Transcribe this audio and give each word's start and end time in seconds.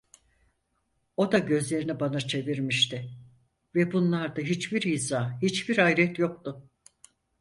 O 1.17 1.31
da 1.31 1.39
gözlerini 1.39 1.99
bana 1.99 2.19
çevirmişti 2.21 3.09
ve 3.75 3.91
bunlarda 3.91 4.41
hiçbir 4.41 4.81
izah, 4.81 5.41
hiçbir 5.41 5.77
hayret 5.77 6.19
yoktu. 6.19 6.69